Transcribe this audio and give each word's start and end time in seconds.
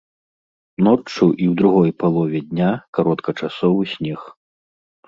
Ноччу 0.87 1.25
і 1.27 1.45
ў 1.51 1.59
другой 1.61 1.91
палове 2.05 2.39
дня 2.49 2.71
кароткачасовы 3.01 3.83
снег. 3.97 4.21